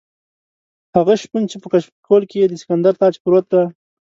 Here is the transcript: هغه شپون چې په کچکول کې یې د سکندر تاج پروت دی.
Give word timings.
هغه 0.95 1.13
شپون 1.21 1.43
چې 1.51 1.57
په 1.61 1.67
کچکول 1.73 2.23
کې 2.29 2.37
یې 2.41 2.47
د 2.49 2.53
سکندر 2.61 2.93
تاج 3.01 3.13
پروت 3.23 3.45
دی. 3.53 3.63